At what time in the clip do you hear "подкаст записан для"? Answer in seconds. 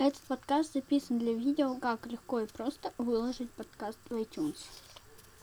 0.28-1.32